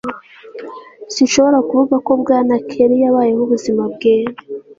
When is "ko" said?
2.05-2.11